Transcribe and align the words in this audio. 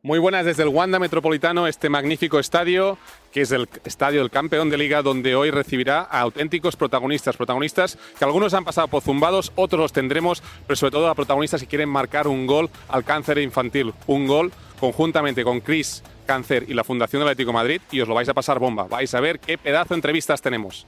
Muy 0.00 0.20
buenas 0.20 0.44
desde 0.44 0.62
el 0.62 0.68
Wanda 0.68 1.00
Metropolitano, 1.00 1.66
este 1.66 1.88
magnífico 1.88 2.38
estadio, 2.38 2.98
que 3.32 3.40
es 3.40 3.50
el 3.50 3.68
estadio 3.84 4.20
del 4.20 4.30
campeón 4.30 4.70
de 4.70 4.78
liga, 4.78 5.02
donde 5.02 5.34
hoy 5.34 5.50
recibirá 5.50 6.02
a 6.02 6.20
auténticos 6.20 6.76
protagonistas. 6.76 7.36
Protagonistas 7.36 7.98
que 8.16 8.24
algunos 8.24 8.54
han 8.54 8.64
pasado 8.64 8.86
por 8.86 9.02
zumbados, 9.02 9.50
otros 9.56 9.80
los 9.80 9.92
tendremos, 9.92 10.40
pero 10.68 10.76
sobre 10.76 10.92
todo 10.92 11.08
a 11.08 11.16
protagonistas 11.16 11.62
que 11.62 11.66
quieren 11.66 11.88
marcar 11.88 12.28
un 12.28 12.46
gol 12.46 12.70
al 12.88 13.04
cáncer 13.04 13.38
infantil. 13.38 13.92
Un 14.06 14.28
gol 14.28 14.52
conjuntamente 14.78 15.42
con 15.42 15.60
Chris 15.60 16.04
Cáncer 16.26 16.66
y 16.68 16.74
la 16.74 16.84
Fundación 16.84 17.18
del 17.18 17.30
Atlético 17.30 17.50
de 17.50 17.54
Madrid, 17.54 17.80
y 17.90 18.00
os 18.00 18.06
lo 18.06 18.14
vais 18.14 18.28
a 18.28 18.34
pasar 18.34 18.60
bomba. 18.60 18.84
Vais 18.84 19.12
a 19.14 19.20
ver 19.20 19.40
qué 19.40 19.58
pedazo 19.58 19.94
de 19.94 19.96
entrevistas 19.96 20.40
tenemos. 20.40 20.86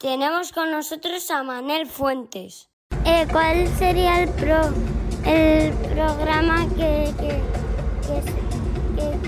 Tenemos 0.00 0.50
con 0.52 0.70
nosotros 0.70 1.30
a 1.30 1.42
Manel 1.42 1.86
Fuentes. 1.86 2.70
Eh, 3.04 3.26
¿Cuál 3.30 3.68
sería 3.78 4.22
el, 4.22 4.30
pro, 4.30 4.70
el 5.26 5.74
programa 5.74 6.66
que, 6.74 7.12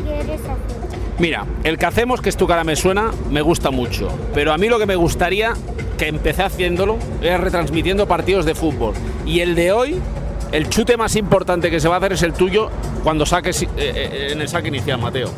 quieres 0.02 0.40
hacer? 0.40 0.98
Mira, 1.18 1.44
el 1.64 1.76
que 1.76 1.84
hacemos, 1.84 2.22
que 2.22 2.30
es 2.30 2.38
tu 2.38 2.46
cara 2.46 2.64
me 2.64 2.74
suena, 2.74 3.10
me 3.28 3.42
gusta 3.42 3.70
mucho. 3.70 4.08
Pero 4.32 4.54
a 4.54 4.56
mí 4.56 4.70
lo 4.70 4.78
que 4.78 4.86
me 4.86 4.96
gustaría, 4.96 5.52
que 5.98 6.08
empecé 6.08 6.42
haciéndolo, 6.42 6.96
es 7.20 7.38
retransmitiendo 7.38 8.08
partidos 8.08 8.46
de 8.46 8.54
fútbol. 8.54 8.94
Y 9.26 9.40
el 9.40 9.54
de 9.54 9.72
hoy, 9.72 10.00
el 10.52 10.70
chute 10.70 10.96
más 10.96 11.16
importante 11.16 11.70
que 11.70 11.80
se 11.80 11.88
va 11.88 11.96
a 11.96 11.98
hacer 11.98 12.14
es 12.14 12.22
el 12.22 12.32
tuyo 12.32 12.70
cuando 13.04 13.26
saques 13.26 13.62
eh, 13.62 13.68
eh, 13.76 14.28
en 14.30 14.40
el 14.40 14.48
saque 14.48 14.68
inicial, 14.68 14.98
Mateo. 14.98 15.30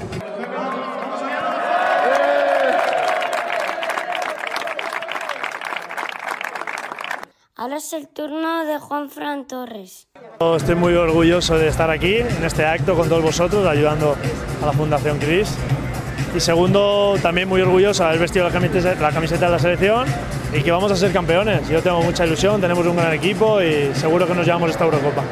Ahora 7.65 7.79
es 7.79 7.95
el 7.95 8.09
turno 8.09 8.67
de 8.67 8.79
Juan 8.79 9.09
Fran 9.09 9.47
Torres. 9.47 10.07
Estoy 10.55 10.75
muy 10.75 10.93
orgulloso 10.93 11.57
de 11.57 11.69
estar 11.69 11.89
aquí 11.89 12.17
en 12.17 12.45
este 12.45 12.67
acto 12.67 12.95
con 12.95 13.09
todos 13.09 13.23
vosotros, 13.23 13.67
ayudando 13.67 14.19
a 14.63 14.67
la 14.67 14.73
Fundación 14.73 15.19
Cris. 15.19 15.49
Y 16.37 16.41
segundo, 16.41 17.17
también 17.23 17.49
muy 17.49 17.63
orgulloso 17.63 18.03
de 18.03 18.11
haber 18.11 18.21
vestido 18.21 18.45
la 18.45 18.53
camiseta, 18.53 18.95
la 19.01 19.13
camiseta 19.13 19.47
de 19.47 19.53
la 19.53 19.59
selección 19.59 20.07
y 20.53 20.61
que 20.61 20.71
vamos 20.71 20.93
a 20.93 20.97
ser 20.97 21.11
campeones. 21.11 21.67
Yo 21.67 21.81
tengo 21.83 22.03
mucha 22.03 22.27
ilusión, 22.27 22.61
tenemos 22.61 22.87
un 22.87 22.97
gran 22.97 23.15
equipo 23.15 23.63
y 23.63 23.95
seguro 23.95 24.27
que 24.27 24.35
nos 24.35 24.45
llevamos 24.45 24.69
esta 24.69 24.85
Eurocopa. 24.85 25.23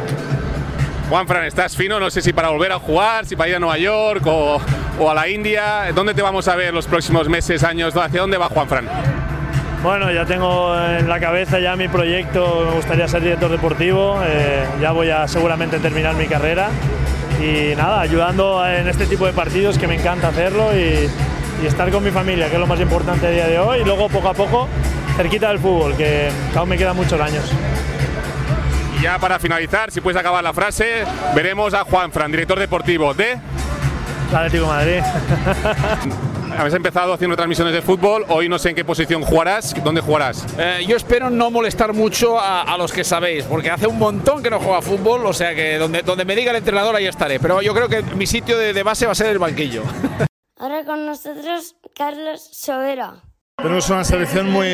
Juanfran, 1.10 1.44
estás 1.44 1.76
fino, 1.76 2.00
no 2.00 2.08
sé 2.08 2.22
si 2.22 2.32
para 2.32 2.48
volver 2.48 2.72
a 2.72 2.78
jugar, 2.78 3.26
si 3.26 3.36
para 3.36 3.50
ir 3.50 3.56
a 3.56 3.58
Nueva 3.58 3.76
York 3.76 4.26
o, 4.26 4.58
o 4.98 5.10
a 5.10 5.14
la 5.14 5.28
India. 5.28 5.92
¿Dónde 5.94 6.14
te 6.14 6.22
vamos 6.22 6.48
a 6.48 6.56
ver 6.56 6.72
los 6.72 6.86
próximos 6.86 7.28
meses, 7.28 7.62
años? 7.62 7.94
¿Hacia 7.94 8.22
dónde 8.22 8.38
va 8.38 8.48
Juanfran? 8.48 9.11
Bueno, 9.82 10.12
ya 10.12 10.24
tengo 10.24 10.78
en 10.80 11.08
la 11.08 11.18
cabeza 11.18 11.58
ya 11.58 11.74
mi 11.74 11.88
proyecto, 11.88 12.66
me 12.68 12.76
gustaría 12.76 13.08
ser 13.08 13.20
director 13.22 13.50
deportivo, 13.50 14.16
eh, 14.24 14.64
ya 14.80 14.92
voy 14.92 15.10
a 15.10 15.26
seguramente 15.26 15.80
terminar 15.80 16.14
mi 16.14 16.26
carrera 16.26 16.68
y 17.40 17.74
nada, 17.74 18.00
ayudando 18.00 18.64
en 18.64 18.86
este 18.86 19.06
tipo 19.06 19.26
de 19.26 19.32
partidos 19.32 19.78
que 19.78 19.88
me 19.88 19.96
encanta 19.96 20.28
hacerlo 20.28 20.70
y, 20.76 21.10
estar 21.66 21.88
con 21.92 22.02
mi 22.02 22.10
familia, 22.10 22.48
que 22.48 22.54
es 22.54 22.60
lo 22.60 22.66
más 22.66 22.80
importante 22.80 23.26
a 23.28 23.30
día 23.30 23.46
de 23.46 23.58
hoy, 23.58 23.80
y 23.82 23.84
luego 23.84 24.08
poco 24.08 24.28
a 24.28 24.34
poco 24.34 24.68
cerquita 25.16 25.48
del 25.48 25.60
fútbol, 25.60 25.96
que 25.96 26.28
aún 26.56 26.68
me 26.68 26.76
quedan 26.76 26.96
muchos 26.96 27.20
años. 27.20 27.52
Y 28.98 29.02
ya 29.02 29.18
para 29.20 29.38
finalizar, 29.38 29.92
si 29.92 30.00
puedes 30.00 30.18
acabar 30.18 30.42
la 30.42 30.52
frase, 30.52 31.04
veremos 31.36 31.72
a 31.72 31.84
Juanfran, 31.84 32.32
director 32.32 32.58
deportivo 32.58 33.14
de... 33.14 33.38
Atlético 34.34 34.64
de 34.64 34.68
Madrid. 34.68 35.00
Habéis 36.58 36.74
empezado 36.74 37.14
haciendo 37.14 37.34
transmisiones 37.34 37.72
de 37.72 37.80
fútbol, 37.80 38.26
hoy 38.28 38.48
no 38.48 38.58
sé 38.58 38.70
en 38.70 38.74
qué 38.76 38.84
posición 38.84 39.22
jugarás, 39.22 39.74
¿dónde 39.82 40.02
jugarás? 40.02 40.46
Eh, 40.58 40.84
yo 40.86 40.96
espero 40.96 41.30
no 41.30 41.50
molestar 41.50 41.94
mucho 41.94 42.38
a, 42.38 42.62
a 42.62 42.76
los 42.76 42.92
que 42.92 43.04
sabéis, 43.04 43.44
porque 43.44 43.70
hace 43.70 43.86
un 43.86 43.98
montón 43.98 44.42
que 44.42 44.50
no 44.50 44.60
juega 44.60 44.82
fútbol, 44.82 45.24
o 45.24 45.32
sea 45.32 45.54
que 45.54 45.78
donde, 45.78 46.02
donde 46.02 46.26
me 46.26 46.36
diga 46.36 46.50
el 46.50 46.58
entrenador 46.58 46.94
ahí 46.94 47.06
estaré. 47.06 47.40
Pero 47.40 47.62
yo 47.62 47.74
creo 47.74 47.88
que 47.88 48.02
mi 48.02 48.26
sitio 48.26 48.58
de, 48.58 48.74
de 48.74 48.82
base 48.82 49.06
va 49.06 49.12
a 49.12 49.14
ser 49.14 49.28
el 49.28 49.38
banquillo. 49.38 49.82
Ahora 50.58 50.84
con 50.84 51.06
nosotros 51.06 51.76
Carlos 51.96 52.48
Sobera. 52.52 53.14
Tenemos 53.56 53.88
una 53.90 54.04
selección 54.04 54.50
muy, 54.50 54.68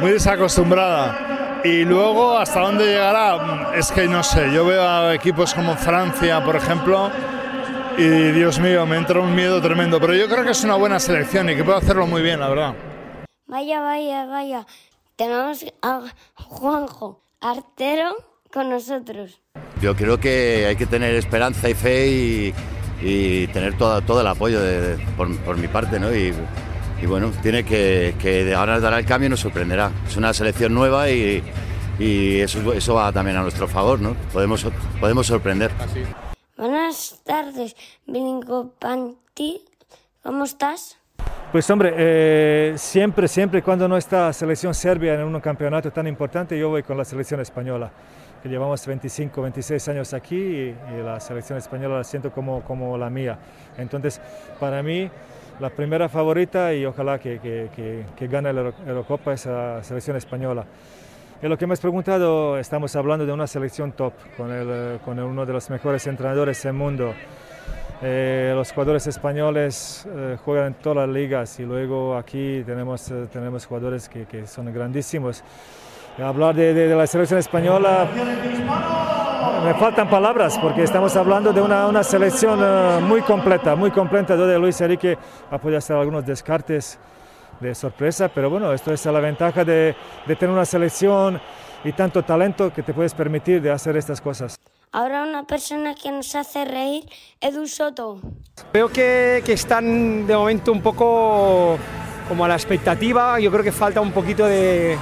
muy 0.00 0.12
desacostumbrada. 0.12 1.60
Y 1.64 1.84
luego, 1.84 2.38
¿hasta 2.38 2.60
dónde 2.60 2.86
llegará? 2.86 3.72
Es 3.74 3.90
que 3.90 4.06
no 4.06 4.22
sé. 4.22 4.52
Yo 4.52 4.64
veo 4.64 4.82
a 4.82 5.14
equipos 5.14 5.52
como 5.54 5.76
Francia, 5.76 6.44
por 6.44 6.56
ejemplo, 6.56 7.10
y 7.98 8.32
Dios 8.32 8.58
mío, 8.58 8.86
me 8.86 8.96
entra 8.96 9.20
un 9.20 9.34
miedo 9.34 9.60
tremendo. 9.60 10.00
Pero 10.00 10.14
yo 10.14 10.28
creo 10.28 10.44
que 10.44 10.50
es 10.50 10.64
una 10.64 10.76
buena 10.76 10.98
selección 10.98 11.48
y 11.50 11.56
que 11.56 11.64
puede 11.64 11.78
hacerlo 11.78 12.06
muy 12.06 12.22
bien, 12.22 12.40
la 12.40 12.48
verdad. 12.48 12.74
Vaya, 13.46 13.80
vaya, 13.80 14.26
vaya. 14.26 14.66
Tenemos 15.16 15.64
a 15.82 16.02
Juanjo 16.34 17.22
Artero 17.40 18.16
con 18.52 18.68
nosotros. 18.70 19.40
Yo 19.80 19.94
creo 19.96 20.18
que 20.18 20.66
hay 20.68 20.76
que 20.76 20.86
tener 20.86 21.14
esperanza 21.14 21.68
y 21.68 21.74
fe 21.74 22.08
y, 22.08 22.54
y 23.02 23.46
tener 23.48 23.76
todo, 23.78 24.00
todo 24.02 24.20
el 24.20 24.26
apoyo 24.26 24.60
de- 24.60 24.96
de- 24.96 25.04
por, 25.16 25.34
por 25.38 25.56
mi 25.56 25.68
parte, 25.68 25.98
¿no? 26.00 26.14
Y, 26.14 26.34
y 27.02 27.06
bueno, 27.06 27.30
tiene 27.42 27.64
que, 27.64 28.14
que 28.20 28.54
ahora 28.54 28.80
dará 28.80 28.98
el 28.98 29.04
cambio 29.06 29.26
y 29.26 29.30
nos 29.30 29.40
sorprenderá. 29.40 29.90
Es 30.06 30.16
una 30.16 30.32
selección 30.34 30.74
nueva 30.74 31.08
y, 31.10 31.42
y 31.98 32.40
eso, 32.40 32.72
eso 32.72 32.94
va 32.94 33.12
también 33.12 33.36
a 33.36 33.42
nuestro 33.42 33.68
favor, 33.68 34.00
¿no? 34.00 34.14
Podemos, 34.32 34.66
podemos 35.00 35.26
sorprender. 35.26 35.70
Buenas 36.96 37.20
tardes, 37.24 37.76
Bilingo 38.06 38.70
Panti. 38.78 39.62
¿Cómo 40.22 40.44
estás? 40.44 40.96
Pues 41.52 41.68
hombre, 41.68 41.92
eh, 41.94 42.72
siempre, 42.78 43.28
siempre 43.28 43.62
cuando 43.62 43.86
no 43.86 43.98
está 43.98 44.32
selección 44.32 44.72
serbia 44.72 45.12
en 45.12 45.24
un 45.24 45.38
campeonato 45.42 45.90
tan 45.92 46.06
importante, 46.06 46.58
yo 46.58 46.70
voy 46.70 46.82
con 46.82 46.96
la 46.96 47.04
selección 47.04 47.38
española, 47.40 47.92
que 48.42 48.48
llevamos 48.48 48.86
25, 48.86 49.42
26 49.42 49.88
años 49.88 50.14
aquí 50.14 50.36
y, 50.36 50.74
y 50.94 51.02
la 51.04 51.20
selección 51.20 51.58
española 51.58 51.98
la 51.98 52.04
siento 52.04 52.32
como, 52.32 52.62
como 52.64 52.96
la 52.96 53.10
mía. 53.10 53.38
Entonces, 53.76 54.18
para 54.58 54.82
mí, 54.82 55.10
la 55.60 55.68
primera 55.68 56.08
favorita 56.08 56.72
y 56.72 56.86
ojalá 56.86 57.18
que, 57.18 57.38
que, 57.40 57.68
que, 57.76 58.06
que 58.16 58.26
gane 58.26 58.50
la 58.54 58.60
Euro- 58.62 58.74
Eurocopa 58.86 59.34
es 59.34 59.44
la 59.44 59.84
selección 59.84 60.16
española. 60.16 60.64
Y 61.42 61.48
lo 61.48 61.58
que 61.58 61.66
me 61.66 61.74
has 61.74 61.80
preguntado, 61.80 62.58
estamos 62.58 62.96
hablando 62.96 63.26
de 63.26 63.32
una 63.32 63.46
selección 63.46 63.92
top, 63.92 64.14
con, 64.36 64.50
el, 64.50 64.68
eh, 64.70 64.98
con 65.04 65.18
uno 65.18 65.44
de 65.44 65.52
los 65.52 65.68
mejores 65.70 66.06
entrenadores 66.06 66.62
del 66.62 66.72
mundo. 66.72 67.12
Eh, 68.02 68.52
los 68.54 68.72
jugadores 68.72 69.06
españoles 69.06 70.06
eh, 70.10 70.36
juegan 70.44 70.68
en 70.68 70.74
todas 70.74 71.06
las 71.06 71.14
ligas 71.14 71.58
y 71.60 71.64
luego 71.64 72.16
aquí 72.16 72.62
tenemos, 72.64 73.10
eh, 73.10 73.26
tenemos 73.32 73.66
jugadores 73.66 74.08
que, 74.08 74.24
que 74.26 74.46
son 74.46 74.72
grandísimos. 74.72 75.42
Hablar 76.18 76.54
de, 76.54 76.72
de- 76.72 76.88
de 76.88 76.96
la 76.96 77.06
selección 77.06 77.38
española, 77.38 78.06
me 79.64 79.74
faltan 79.74 80.08
palabras 80.08 80.58
porque 80.58 80.82
estamos 80.82 81.14
hablando 81.16 81.52
de 81.52 81.60
una, 81.60 81.86
una 81.86 82.02
selección 82.02 82.58
eh, 82.62 83.00
muy 83.02 83.20
completa, 83.20 83.76
muy 83.76 83.90
completa, 83.90 84.34
donde 84.36 84.58
Luis 84.58 84.80
Enrique 84.80 85.16
ha 85.50 85.58
podido 85.58 85.76
hacer 85.78 85.96
algunos 85.96 86.24
descartes 86.24 86.98
de 87.60 87.74
sorpresa, 87.74 88.28
pero 88.28 88.50
bueno, 88.50 88.72
esto 88.72 88.92
es 88.92 89.04
la 89.06 89.20
ventaja 89.20 89.64
de, 89.64 89.94
de 90.26 90.36
tener 90.36 90.52
una 90.54 90.64
selección 90.64 91.40
y 91.84 91.92
tanto 91.92 92.22
talento 92.22 92.72
que 92.72 92.82
te 92.82 92.92
puedes 92.92 93.14
permitir 93.14 93.62
de 93.62 93.70
hacer 93.70 93.96
estas 93.96 94.20
cosas. 94.20 94.56
Ahora 94.92 95.24
una 95.24 95.44
persona 95.44 95.94
que 95.94 96.10
nos 96.10 96.34
hace 96.34 96.64
reír, 96.64 97.04
Edu 97.40 97.66
Soto. 97.66 98.20
Veo 98.72 98.88
que, 98.88 99.42
que 99.44 99.52
están 99.52 100.26
de 100.26 100.36
momento 100.36 100.72
un 100.72 100.80
poco 100.80 101.76
como 102.28 102.44
a 102.44 102.48
la 102.48 102.54
expectativa, 102.54 103.38
yo 103.38 103.50
creo 103.50 103.62
que 103.62 103.72
falta 103.72 104.00
un 104.00 104.12
poquito 104.12 104.46
de, 104.46 104.96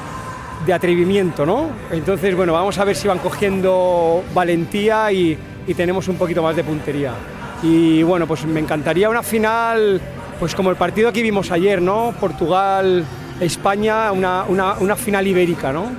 de 0.66 0.72
atrevimiento, 0.72 1.46
¿no? 1.46 1.68
Entonces, 1.90 2.34
bueno, 2.34 2.52
vamos 2.52 2.76
a 2.78 2.84
ver 2.84 2.96
si 2.96 3.08
van 3.08 3.18
cogiendo 3.18 4.22
valentía 4.34 5.12
y, 5.12 5.38
y 5.66 5.74
tenemos 5.74 6.08
un 6.08 6.16
poquito 6.16 6.42
más 6.42 6.56
de 6.56 6.64
puntería. 6.64 7.12
Y 7.62 8.02
bueno, 8.02 8.26
pues 8.26 8.44
me 8.44 8.60
encantaría 8.60 9.08
una 9.08 9.22
final, 9.22 10.00
pues 10.38 10.54
como 10.54 10.70
el 10.70 10.76
partido 10.76 11.12
que 11.12 11.22
vimos 11.22 11.50
ayer, 11.50 11.80
¿no? 11.80 12.14
Portugal-España, 12.20 14.12
una, 14.12 14.44
una, 14.44 14.74
una 14.74 14.96
final 14.96 15.26
ibérica, 15.26 15.72
¿no? 15.72 15.90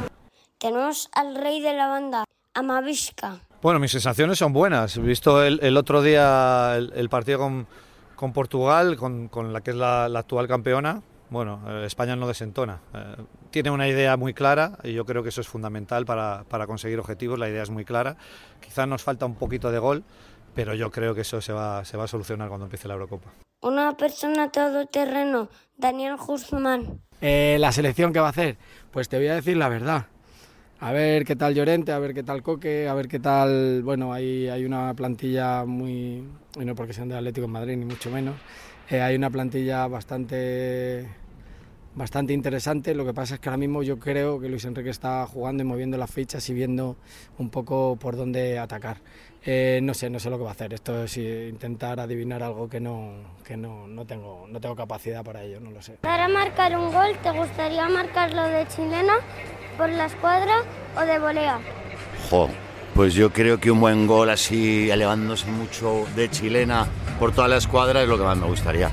Tenemos 0.57 1.09
al 1.13 1.35
rey 1.35 1.61
de 1.61 1.73
la 1.73 1.87
banda, 1.87 2.23
Amavisca. 2.53 3.39
Bueno, 3.61 3.79
mis 3.79 3.91
sensaciones 3.91 4.37
son 4.37 4.53
buenas. 4.53 4.97
He 4.97 5.01
visto 5.01 5.43
el, 5.43 5.59
el 5.61 5.75
otro 5.77 6.01
día 6.01 6.75
el, 6.75 6.93
el 6.95 7.09
partido 7.09 7.39
con, 7.39 7.67
con 8.15 8.33
Portugal, 8.33 8.95
con, 8.97 9.27
con 9.27 9.51
la 9.53 9.61
que 9.61 9.71
es 9.71 9.77
la, 9.77 10.07
la 10.09 10.19
actual 10.19 10.47
campeona. 10.47 11.01
Bueno, 11.29 11.61
eh, 11.67 11.85
España 11.85 12.15
no 12.15 12.27
desentona. 12.27 12.79
Eh, 12.93 13.15
tiene 13.49 13.71
una 13.71 13.88
idea 13.88 14.15
muy 14.17 14.33
clara 14.33 14.77
y 14.83 14.93
yo 14.93 15.05
creo 15.05 15.23
que 15.23 15.29
eso 15.29 15.41
es 15.41 15.47
fundamental 15.47 16.05
para, 16.05 16.43
para 16.47 16.67
conseguir 16.67 16.99
objetivos. 16.99 17.39
La 17.39 17.49
idea 17.49 17.63
es 17.63 17.71
muy 17.71 17.85
clara. 17.85 18.17
Quizás 18.61 18.88
nos 18.88 19.01
falta 19.01 19.25
un 19.25 19.35
poquito 19.35 19.71
de 19.71 19.79
gol, 19.79 20.03
pero 20.53 20.75
yo 20.75 20.91
creo 20.91 21.15
que 21.15 21.21
eso 21.21 21.41
se 21.41 21.51
va, 21.51 21.83
se 21.83 21.97
va 21.97 22.03
a 22.03 22.07
solucionar 22.07 22.47
cuando 22.47 22.65
empiece 22.65 22.88
la 22.88 22.93
Eurocopa. 22.93 23.31
Una 23.65 23.97
persona 23.97 24.51
todoterreno, 24.51 25.50
Daniel 25.75 26.17
Guzmán. 26.17 27.01
Eh, 27.19 27.57
la 27.59 27.71
selección 27.71 28.13
que 28.13 28.19
va 28.19 28.27
a 28.27 28.29
hacer, 28.29 28.57
pues 28.91 29.09
te 29.09 29.17
voy 29.17 29.25
a 29.25 29.33
decir 29.33 29.57
la 29.57 29.69
verdad. 29.69 30.06
A 30.79 30.91
ver 30.91 31.25
qué 31.25 31.35
tal 31.35 31.56
Llorente, 31.56 31.91
a 31.91 31.97
ver 31.97 32.13
qué 32.13 32.21
tal 32.21 32.44
Coque, 32.44 32.88
a 32.88 32.94
ver 32.94 33.07
qué 33.07 33.19
tal. 33.19 33.81
Bueno, 33.81 34.13
hay, 34.13 34.50
hay 34.50 34.65
una 34.65 34.94
plantilla 34.94 35.65
muy. 35.65 36.23
No 36.63 36.75
porque 36.75 36.94
sean 36.94 37.09
de 37.09 37.17
Atlético 37.17 37.45
en 37.45 37.53
Madrid, 37.53 37.75
ni 37.75 37.85
mucho 37.85 38.12
menos. 38.12 38.35
eh, 38.91 39.01
hay 39.01 39.15
una 39.15 39.31
plantilla 39.31 39.88
bastante 39.88 41.09
bastante 41.95 42.33
interesante. 42.33 42.94
Lo 42.94 43.06
que 43.06 43.13
pasa 43.13 43.36
es 43.36 43.39
que 43.39 43.50
ahora 43.50 43.57
mismo 43.57 43.83
yo 43.83 43.97
creo 43.97 44.39
que 44.39 44.50
Luis 44.50 44.65
Enrique 44.65 44.89
está 44.89 45.25
jugando 45.25 45.63
y 45.63 45.65
moviendo 45.65 45.97
las 45.97 46.12
fichas 46.12 46.47
y 46.50 46.53
viendo 46.53 46.97
un 47.38 47.50
poco 47.50 47.95
por 47.95 48.15
dónde 48.15 48.59
atacar. 48.59 48.97
Eh, 49.47 49.80
no 49.83 49.94
sé, 49.94 50.09
no 50.09 50.19
sé 50.19 50.30
lo 50.30 50.38
que 50.38 50.44
va 50.44 50.50
a 50.50 50.53
hacer. 50.53 50.74
Esto 50.74 51.03
es 51.03 51.18
intentar 51.18 52.00
adivinar 52.00 52.44
algo 52.44 52.68
que 52.68 52.80
no, 52.80 53.13
que 53.44 53.56
no, 53.56 53.88
no, 53.88 54.06
tengo, 54.06 54.45
no 54.50 54.59
tengo 54.59 54.75
capacidad 54.75 55.24
para 55.24 55.44
ello, 55.44 55.59
no 55.59 55.71
lo 55.71 55.81
sé. 55.81 55.97
Para 56.01 56.27
marcar 56.27 56.77
un 56.77 56.92
gol, 56.92 57.15
¿te 57.21 57.31
gustaría 57.31 57.88
marcarlo 57.88 58.44
de 58.44 58.68
chilena, 58.68 59.15
por 59.77 59.89
la 59.89 60.06
escuadra 60.06 60.63
o 60.98 61.01
de 61.01 61.19
volea? 61.19 61.59
Jo, 62.30 62.50
pues 62.95 63.13
yo 63.13 63.31
creo 63.31 63.59
que 63.59 63.69
un 63.69 63.80
buen 63.80 64.07
gol 64.07 64.31
así, 64.31 64.89
elevándose 64.89 65.45
mucho 65.51 66.06
de 66.15 66.30
chilena 66.30 66.88
por 67.19 67.31
toda 67.31 67.48
la 67.48 67.57
escuadra 67.57 68.01
es 68.01 68.09
lo 68.09 68.18
que 68.18 68.24
más 68.24 68.38
me 68.38 68.48
gustaría. 68.48 68.91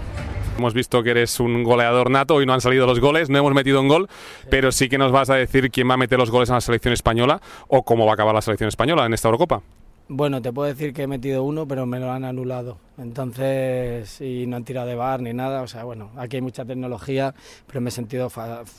Hemos 0.59 0.75
visto 0.75 1.03
que 1.03 1.11
eres 1.11 1.41
un 1.41 1.65
goleador 1.65 2.11
nato, 2.11 2.35
hoy 2.35 2.47
no 2.47 2.53
han 2.53 2.61
salido 2.61 2.87
los 2.87 3.01
goles, 3.01 3.31
no 3.31 3.39
hemos 3.39 3.55
metido 3.55 3.81
un 3.81 3.89
gol, 3.89 4.09
pero 4.51 4.71
sí 4.71 4.89
que 4.89 4.99
nos 4.99 5.11
vas 5.11 5.31
a 5.31 5.35
decir 5.35 5.71
quién 5.71 5.89
va 5.89 5.95
a 5.95 5.97
meter 5.97 6.19
los 6.19 6.31
goles 6.31 6.51
en 6.51 6.57
la 6.57 6.61
selección 6.61 6.93
española 6.93 7.41
o 7.69 7.83
cómo 7.83 8.05
va 8.05 8.13
a 8.13 8.15
acabar 8.15 8.35
la 8.35 8.43
selección 8.43 8.69
española 8.69 9.07
en 9.07 9.15
esta 9.15 9.29
Eurocopa. 9.29 9.63
Bueno, 10.09 10.43
te 10.43 10.53
puedo 10.53 10.69
decir 10.69 10.93
que 10.93 11.05
he 11.05 11.07
metido 11.07 11.43
uno, 11.43 11.67
pero 11.67 11.87
me 11.87 11.99
lo 11.99 12.13
han 12.13 12.25
anulado. 12.25 12.77
Entonces, 12.99 14.21
y 14.21 14.47
no 14.47 14.57
han 14.57 14.65
tirado 14.65 14.87
de 14.87 14.95
bar 14.95 15.23
ni 15.23 15.33
nada. 15.33 15.63
O 15.63 15.67
sea, 15.67 15.85
bueno, 15.85 16.11
aquí 16.17 16.37
hay 16.37 16.43
mucha 16.43 16.67
tecnología, 16.67 17.35
pero 17.67 17.81
me 17.81 17.89
he 17.89 17.93
sentido 17.93 18.29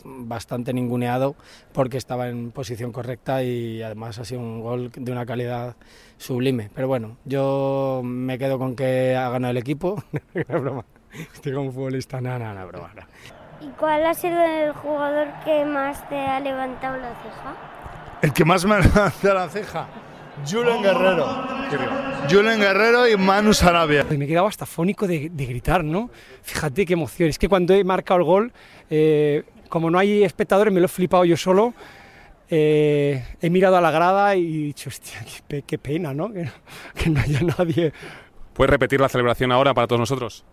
bastante 0.03 0.73
ninguneado 0.73 1.35
porque 1.71 1.97
estaba 1.97 2.29
en 2.29 2.51
posición 2.51 2.91
correcta 2.91 3.41
y 3.43 3.81
además 3.81 4.19
ha 4.19 4.25
sido 4.25 4.41
un 4.41 4.61
gol 4.61 4.91
de 4.93 5.11
una 5.11 5.25
calidad 5.25 5.75
sublime. 6.17 6.69
Pero 6.75 6.87
bueno, 6.87 7.17
yo 7.25 8.01
me 8.03 8.37
quedo 8.37 8.59
con 8.59 8.75
que 8.75 9.15
ha 9.15 9.29
ganado 9.29 9.51
el 9.51 9.57
equipo. 9.57 10.03
broma. 10.47 10.85
Estoy 11.33 11.53
como 11.53 11.71
futbolista, 11.71 12.21
nada, 12.21 12.39
nada, 12.39 12.65
broma. 12.65 12.91
¿Y 13.61 13.67
cuál 13.79 14.05
ha 14.05 14.13
sido 14.13 14.41
el 14.41 14.73
jugador 14.73 15.27
que 15.45 15.63
más 15.65 16.07
te 16.09 16.17
ha 16.17 16.39
levantado 16.39 16.97
la 16.97 17.13
ceja? 17.15 17.55
El 18.21 18.33
que 18.33 18.45
más 18.45 18.65
me 18.65 18.75
ha 18.75 18.79
levantado 18.79 19.33
la 19.33 19.49
ceja. 19.49 19.87
Julen 20.49 20.81
Guerrero. 20.81 21.27
Julen 22.29 22.59
Guerrero 22.59 23.07
y 23.07 23.15
Manu 23.15 23.53
Sarabia. 23.53 24.05
Me 24.09 24.25
he 24.25 24.27
quedado 24.27 24.47
hasta 24.47 24.65
fónico 24.65 25.07
de, 25.07 25.29
gritar, 25.29 25.83
¿no? 25.83 26.09
Fíjate 26.41 26.85
qué 26.85 26.93
emoción. 26.93 27.29
Es 27.29 27.37
que 27.37 27.47
cuando 27.47 27.73
he 27.73 27.83
marcado 27.83 28.19
el 28.19 28.25
gol, 28.25 28.53
eh, 28.89 29.43
como 29.69 29.91
no 29.91 29.99
hay 29.99 30.23
espectadores, 30.23 30.73
me 30.73 30.79
lo 30.79 30.87
he 30.87 30.89
flipado 30.89 31.23
yo 31.23 31.37
solo. 31.37 31.73
Eh, 32.49 33.23
he 33.41 33.49
mirado 33.49 33.77
a 33.77 33.81
la 33.81 33.91
grada 33.91 34.35
y 34.35 34.41
he 34.41 34.65
dicho, 34.65 34.89
hostia, 34.89 35.23
qué, 35.65 35.77
pena, 35.77 36.13
¿no? 36.13 36.33
Que, 36.33 36.49
que, 36.95 37.09
no 37.09 37.21
haya 37.21 37.41
nadie. 37.41 37.93
¿Puedes 38.53 38.69
repetir 38.71 38.99
la 38.99 39.09
celebración 39.09 39.51
ahora 39.51 39.73
para 39.73 39.87
todos 39.87 39.99
nosotros? 39.99 40.45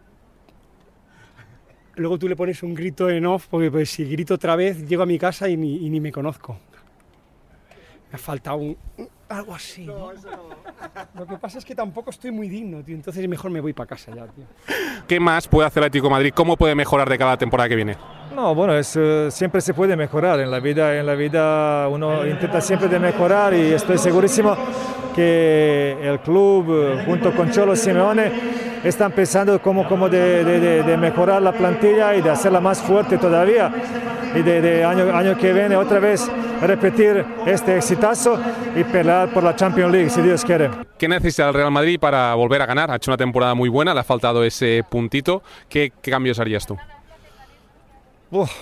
Luego 1.96 2.18
tú 2.18 2.28
le 2.28 2.36
pones 2.36 2.62
un 2.62 2.74
grito 2.74 3.10
en 3.10 3.26
off, 3.26 3.46
porque 3.48 3.70
pues, 3.70 3.90
si 3.90 4.04
grito 4.04 4.34
otra 4.34 4.56
vez, 4.56 4.86
llego 4.86 5.02
a 5.02 5.06
mi 5.06 5.18
casa 5.18 5.48
y 5.48 5.56
ni, 5.56 5.86
y 5.86 5.90
ni 5.90 6.00
me 6.00 6.12
conozco. 6.12 6.58
Me 8.10 8.16
ha 8.16 8.18
faltado 8.18 8.56
un, 8.56 8.76
algo 9.28 9.54
así. 9.54 9.86
No, 9.86 10.10
Eso 10.10 10.28
no. 10.30 11.20
Lo 11.20 11.26
que 11.26 11.36
pasa 11.36 11.58
es 11.58 11.64
que 11.64 11.74
tampoco 11.74 12.10
estoy 12.10 12.32
muy 12.32 12.48
digno, 12.48 12.82
tío. 12.82 12.96
Entonces 12.96 13.26
mejor 13.28 13.50
me 13.50 13.60
voy 13.60 13.72
para 13.72 13.86
casa 13.86 14.12
ya, 14.14 14.26
tío. 14.26 14.44
¿Qué 15.06 15.20
más 15.20 15.46
puede 15.46 15.68
hacer 15.68 15.82
Atlético 15.82 16.10
Madrid? 16.10 16.32
¿Cómo 16.34 16.56
puede 16.56 16.74
mejorar 16.74 17.08
de 17.08 17.16
cada 17.16 17.36
temporada 17.36 17.68
que 17.68 17.76
viene? 17.76 17.96
No, 18.34 18.54
bueno, 18.54 18.74
es, 18.76 18.96
eh, 18.96 19.28
siempre 19.30 19.60
se 19.60 19.74
puede 19.74 19.96
mejorar. 19.96 20.40
En 20.40 20.50
la 20.50 20.58
vida, 20.58 20.98
en 20.98 21.06
la 21.06 21.14
vida 21.14 21.88
uno 21.88 22.26
intenta 22.26 22.60
siempre 22.60 22.88
de 22.88 22.98
mejorar 22.98 23.54
y 23.54 23.72
estoy 23.72 23.98
segurísimo 23.98 24.56
que 25.14 25.96
el 26.02 26.18
club, 26.20 26.66
eh, 26.70 27.02
junto 27.06 27.32
con 27.34 27.50
Cholo 27.52 27.76
Simeone, 27.76 28.32
están 28.84 29.12
pensando 29.12 29.60
cómo, 29.60 29.86
cómo 29.88 30.08
de, 30.08 30.44
de, 30.44 30.82
de, 30.82 30.96
mejorar 30.96 31.42
la 31.42 31.52
plantilla 31.52 32.14
y 32.14 32.22
de 32.22 32.30
hacerla 32.30 32.60
más 32.60 32.80
fuerte 32.80 33.18
todavía. 33.18 33.70
Y 34.34 34.42
de, 34.42 34.84
año, 34.84 35.14
año 35.14 35.36
que 35.36 35.52
viene 35.52 35.76
otra 35.76 35.98
vez 35.98 36.30
repetir 36.62 37.24
este 37.46 37.76
exitazo 37.76 38.38
y 38.76 38.84
pelear 38.84 39.32
por 39.32 39.42
la 39.42 39.56
Champions 39.56 39.92
League, 39.92 40.10
si 40.10 40.22
Dios 40.22 40.44
quiere. 40.44 40.70
¿Qué 40.96 41.08
necesita 41.08 41.48
el 41.48 41.54
Real 41.54 41.70
Madrid 41.70 41.98
para 41.98 42.34
volver 42.34 42.62
a 42.62 42.66
ganar? 42.66 42.90
Ha 42.90 42.96
hecho 42.96 43.10
una 43.10 43.18
temporada 43.18 43.54
muy 43.54 43.68
buena, 43.68 43.92
le 43.92 44.00
ha 44.00 44.04
faltado 44.04 44.44
ese 44.44 44.84
puntito. 44.88 45.42
¿Qué, 45.68 45.92
qué 46.00 46.10
cambios 46.10 46.38
harías 46.38 46.66
tú? 46.66 46.76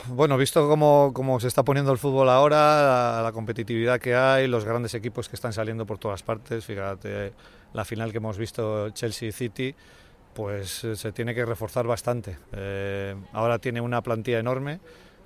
bueno, 0.08 0.38
visto 0.38 0.66
cómo, 0.66 1.10
cómo, 1.12 1.38
se 1.40 1.46
está 1.46 1.62
poniendo 1.62 1.92
el 1.92 1.98
fútbol 1.98 2.30
ahora, 2.30 2.56
la, 2.56 3.20
la, 3.22 3.32
competitividad 3.32 4.00
que 4.00 4.14
hay, 4.14 4.48
los 4.48 4.64
grandes 4.64 4.94
equipos 4.94 5.28
que 5.28 5.36
están 5.36 5.52
saliendo 5.52 5.84
por 5.84 5.98
todas 5.98 6.22
partes, 6.22 6.64
fíjate 6.64 7.34
la 7.72 7.84
final 7.84 8.10
que 8.10 8.18
hemos 8.18 8.38
visto 8.38 8.90
Chelsea-City, 8.90 9.74
pues 10.38 10.84
eh, 10.84 10.94
se 10.94 11.10
tiene 11.10 11.34
que 11.34 11.44
reforzar 11.44 11.84
bastante. 11.88 12.38
Eh, 12.52 13.16
ahora 13.32 13.58
tiene 13.58 13.80
una 13.80 14.02
plantilla 14.02 14.38
enorme, 14.38 14.78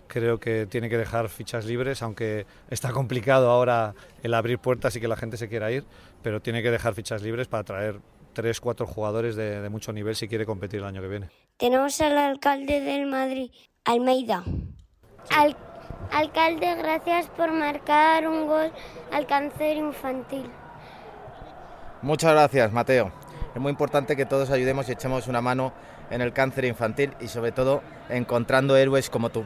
creo 0.07 0.41
que 0.41 0.65
tiene 0.65 0.89
que 0.89 0.97
dejar 0.97 1.29
fichas 1.29 1.67
libres, 1.67 2.01
aunque 2.01 2.47
está 2.71 2.93
complicado 2.93 3.51
ahora 3.51 3.95
el 4.23 4.33
abrir 4.33 4.59
puertas 4.59 4.97
y 4.97 5.03
que 5.03 5.09
la 5.09 5.17
gente 5.17 5.37
se 5.37 5.51
quiera 5.51 5.71
ir, 5.71 5.85
pero 6.23 6.41
tiene 6.41 6.63
que 6.63 6.71
dejar 6.71 6.95
fichas 6.95 7.21
libres 7.21 7.47
para 7.47 7.63
traer 7.63 8.01
tres, 8.33 8.59
cuatro 8.59 8.87
jugadores 8.87 9.37
de, 9.37 9.61
de 9.61 9.69
mucho 9.69 9.93
nivel 9.93 10.17
si 10.17 10.29
quiere 10.29 10.47
competir 10.47 10.81
el 10.81 10.87
año 10.87 11.03
que 11.03 11.09
viene. 11.09 11.29
Tenemos 11.59 12.01
al 12.01 12.17
alcalde 12.17 12.81
del 12.81 13.05
Madrid, 13.05 13.51
Almeida. 13.85 14.43
Al, 15.37 15.55
alcalde, 16.11 16.75
gracias 16.77 17.27
por 17.37 17.53
marcar 17.53 18.27
un 18.27 18.47
gol 18.47 18.73
al 19.13 19.27
cáncer 19.27 19.77
infantil. 19.77 20.51
Muchas 22.01 22.33
gracias, 22.33 22.73
Mateo. 22.73 23.13
Es 23.55 23.61
muy 23.61 23.71
importante 23.71 24.17
que 24.17 24.27
todos 24.27 24.51
ayudemos 24.51 24.89
y 24.89 24.93
echemos 24.93 25.27
una 25.29 25.41
mano 25.41 25.73
en 26.11 26.21
el 26.21 26.33
cáncer 26.33 26.65
infantil 26.65 27.13
y 27.21 27.29
sobre 27.29 27.53
todo 27.53 27.83
encontrando 28.09 28.77
héroes 28.77 29.11
como 29.11 29.31
tú. 29.31 29.45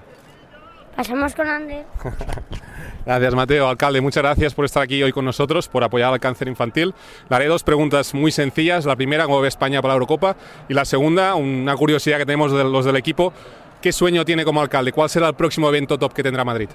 Pasamos 0.97 1.35
con 1.35 1.47
Andrés. 1.47 1.85
gracias, 3.07 3.35
Mateo. 3.35 3.69
Alcalde, 3.69 4.01
muchas 4.01 4.23
gracias 4.23 4.55
por 4.55 4.65
estar 4.65 4.83
aquí 4.83 5.03
hoy 5.03 5.13
con 5.13 5.27
nosotros, 5.27 5.69
por 5.69 5.85
apoyar 5.85 6.13
al 6.13 6.21
cáncer 6.21 6.49
infantil. 6.49 6.95
Le 7.29 7.37
haré 7.37 7.47
dos 7.47 7.63
preguntas 7.63 8.15
muy 8.15 8.33
sencillas. 8.33 8.87
La 8.87 8.97
primera, 8.97 9.27
¿cómo 9.27 9.41
ve 9.43 9.49
España 9.49 9.83
para 9.83 9.93
la 9.93 9.97
Eurocopa? 9.97 10.37
Y 10.69 10.75
la 10.75 10.87
segunda, 10.87 11.35
una 11.35 11.77
curiosidad 11.77 12.17
que 12.17 12.25
tenemos 12.25 12.51
de 12.51 12.65
los 12.65 12.87
del 12.87 12.97
equipo. 12.97 13.35
¿Qué 13.83 13.93
sueño 13.93 14.25
tiene 14.25 14.45
como 14.45 14.63
alcalde? 14.63 14.91
¿Cuál 14.93 15.11
será 15.11 15.29
el 15.29 15.35
próximo 15.35 15.69
evento 15.69 15.99
top 15.99 16.15
que 16.15 16.23
tendrá 16.23 16.45
Madrid? 16.45 16.71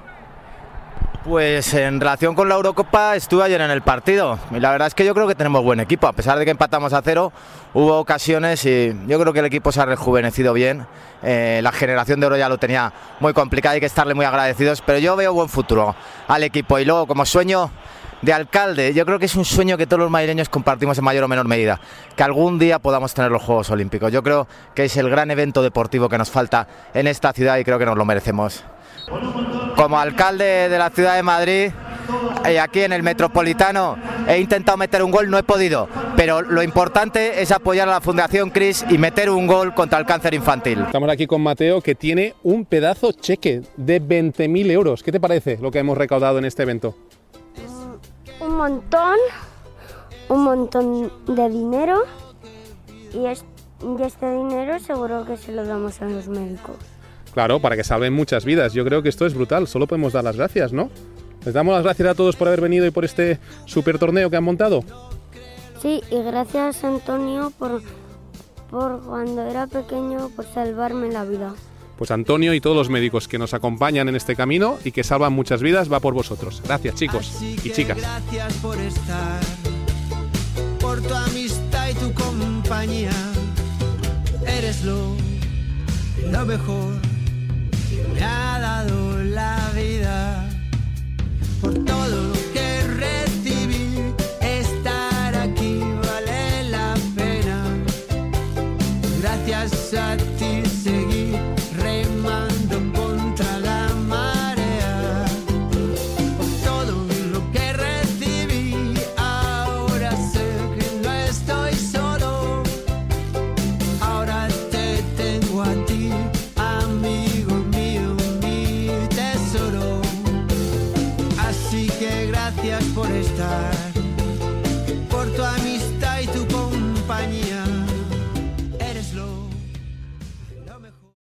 Pues 1.23 1.75
en 1.75 1.99
relación 1.99 2.33
con 2.33 2.49
la 2.49 2.55
Eurocopa 2.55 3.15
estuve 3.15 3.43
ayer 3.43 3.61
en 3.61 3.69
el 3.69 3.83
partido. 3.83 4.39
Y 4.49 4.59
la 4.59 4.71
verdad 4.71 4.87
es 4.87 4.95
que 4.95 5.05
yo 5.05 5.13
creo 5.13 5.27
que 5.27 5.35
tenemos 5.35 5.63
buen 5.63 5.79
equipo, 5.79 6.07
a 6.07 6.13
pesar 6.13 6.39
de 6.39 6.45
que 6.45 6.51
empatamos 6.51 6.93
a 6.93 7.01
cero, 7.03 7.31
hubo 7.75 7.99
ocasiones 7.99 8.65
y 8.65 8.97
yo 9.05 9.19
creo 9.19 9.31
que 9.31 9.39
el 9.39 9.45
equipo 9.45 9.71
se 9.71 9.81
ha 9.81 9.85
rejuvenecido 9.85 10.51
bien, 10.51 10.87
eh, 11.21 11.59
la 11.61 11.71
generación 11.71 12.19
de 12.19 12.25
oro 12.25 12.37
ya 12.37 12.49
lo 12.49 12.57
tenía 12.57 12.91
muy 13.19 13.33
complicado, 13.33 13.75
hay 13.75 13.79
que 13.79 13.85
estarle 13.85 14.15
muy 14.15 14.25
agradecidos, 14.25 14.81
pero 14.83 14.97
yo 14.97 15.15
veo 15.15 15.31
buen 15.31 15.47
futuro 15.47 15.95
al 16.27 16.43
equipo. 16.43 16.79
Y 16.79 16.85
luego 16.85 17.05
como 17.05 17.23
sueño 17.23 17.69
de 18.21 18.33
alcalde, 18.33 18.93
yo 18.93 19.05
creo 19.05 19.19
que 19.19 19.25
es 19.25 19.35
un 19.35 19.45
sueño 19.45 19.77
que 19.77 19.87
todos 19.87 19.99
los 19.99 20.11
madrileños 20.11 20.49
compartimos 20.49 20.97
en 20.97 21.03
mayor 21.03 21.23
o 21.23 21.27
menor 21.27 21.47
medida, 21.47 21.79
que 22.15 22.23
algún 22.23 22.59
día 22.59 22.79
podamos 22.79 23.13
tener 23.13 23.31
los 23.31 23.41
Juegos 23.41 23.69
Olímpicos. 23.69 24.11
Yo 24.11 24.23
creo 24.23 24.47
que 24.75 24.85
es 24.85 24.97
el 24.97 25.09
gran 25.09 25.31
evento 25.31 25.61
deportivo 25.61 26.09
que 26.09 26.17
nos 26.17 26.29
falta 26.29 26.67
en 26.93 27.07
esta 27.07 27.33
ciudad 27.33 27.57
y 27.57 27.63
creo 27.63 27.79
que 27.79 27.85
nos 27.85 27.97
lo 27.97 28.05
merecemos. 28.05 28.63
Como 29.75 29.99
alcalde 29.99 30.69
de 30.69 30.77
la 30.77 30.89
ciudad 30.89 31.15
de 31.15 31.23
Madrid, 31.23 31.71
eh, 32.45 32.59
aquí 32.59 32.81
en 32.81 32.93
el 32.93 33.03
Metropolitano, 33.03 33.97
he 34.27 34.39
intentado 34.39 34.77
meter 34.77 35.03
un 35.03 35.11
gol, 35.11 35.29
no 35.29 35.37
he 35.37 35.43
podido, 35.43 35.87
pero 36.15 36.41
lo 36.41 36.61
importante 36.61 37.41
es 37.41 37.51
apoyar 37.51 37.87
a 37.87 37.93
la 37.93 38.01
Fundación 38.01 38.49
Cris 38.49 38.85
y 38.89 38.97
meter 38.97 39.29
un 39.29 39.47
gol 39.47 39.73
contra 39.73 39.99
el 39.99 40.05
cáncer 40.05 40.33
infantil. 40.33 40.81
Estamos 40.81 41.09
aquí 41.09 41.27
con 41.27 41.41
Mateo, 41.41 41.81
que 41.81 41.95
tiene 41.95 42.35
un 42.43 42.65
pedazo 42.65 43.11
cheque 43.11 43.61
de 43.77 44.01
20.000 44.01 44.71
euros. 44.71 45.03
¿Qué 45.03 45.11
te 45.11 45.19
parece 45.19 45.57
lo 45.61 45.71
que 45.71 45.79
hemos 45.79 45.97
recaudado 45.97 46.37
en 46.37 46.45
este 46.45 46.63
evento? 46.63 46.95
Un 48.51 48.57
montón, 48.57 49.17
un 50.27 50.43
montón 50.43 51.09
de 51.25 51.49
dinero 51.49 52.03
y, 53.13 53.25
es, 53.25 53.45
y 53.81 54.01
este 54.03 54.29
dinero 54.29 54.77
seguro 54.77 55.23
que 55.25 55.37
se 55.37 55.53
lo 55.53 55.65
damos 55.65 56.01
a 56.01 56.05
los 56.05 56.27
médicos. 56.27 56.75
Claro, 57.33 57.61
para 57.61 57.77
que 57.77 57.85
salven 57.85 58.11
muchas 58.11 58.43
vidas. 58.43 58.73
Yo 58.73 58.83
creo 58.83 59.01
que 59.01 59.07
esto 59.07 59.25
es 59.25 59.33
brutal. 59.33 59.69
Solo 59.69 59.87
podemos 59.87 60.11
dar 60.11 60.25
las 60.25 60.35
gracias, 60.35 60.73
¿no? 60.73 60.89
Les 61.45 61.53
damos 61.53 61.73
las 61.75 61.83
gracias 61.83 62.09
a 62.09 62.13
todos 62.13 62.35
por 62.35 62.49
haber 62.49 62.59
venido 62.59 62.85
y 62.85 62.91
por 62.91 63.05
este 63.05 63.39
super 63.65 63.97
torneo 63.97 64.29
que 64.29 64.35
han 64.35 64.43
montado. 64.43 64.83
Sí, 65.81 66.01
y 66.11 66.21
gracias 66.21 66.83
Antonio 66.83 67.53
por, 67.57 67.81
por 68.69 68.99
cuando 69.01 69.43
era 69.43 69.65
pequeño 69.67 70.29
por 70.35 70.43
salvarme 70.43 71.09
la 71.09 71.23
vida. 71.23 71.53
Pues 72.01 72.09
Antonio 72.09 72.55
y 72.55 72.61
todos 72.61 72.75
los 72.75 72.89
médicos 72.89 73.27
que 73.27 73.37
nos 73.37 73.53
acompañan 73.53 74.09
en 74.09 74.15
este 74.15 74.35
camino 74.35 74.79
y 74.83 74.91
que 74.91 75.03
salvan 75.03 75.33
muchas 75.33 75.61
vidas 75.61 75.93
va 75.93 75.99
por 75.99 76.15
vosotros. 76.15 76.59
Gracias 76.65 76.95
chicos 76.95 77.39
y 77.43 77.69
chicas. 77.69 77.95
Gracias 77.95 78.53
por 78.55 78.75
estar, 78.79 79.39
por 80.79 80.99
tu 80.99 81.13
amistad 81.13 81.89
y 81.91 81.93
tu 81.93 82.11
compañía. 82.15 83.11
Eres 84.47 84.83
lo, 84.83 85.15
lo 86.31 86.43
mejor 86.47 87.10